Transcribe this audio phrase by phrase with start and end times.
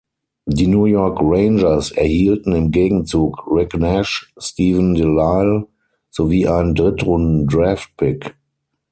[0.47, 5.67] Die New York Rangers erhielten im Gegenzug Rick Nash, Steven Delisle
[6.09, 8.33] sowie ein Drittrunden-Draftpick.